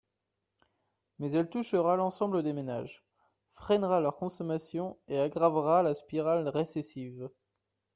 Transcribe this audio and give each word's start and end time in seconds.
Mais 1.19 1.31
elle 1.33 1.47
touchera 1.47 1.95
l’ensemble 1.95 2.41
des 2.41 2.53
ménages, 2.53 3.03
freinera 3.53 3.99
leur 4.01 4.17
consommation 4.17 4.97
et 5.07 5.19
aggravera 5.19 5.83
la 5.83 5.93
spirale 5.93 6.47
récessive. 6.47 7.29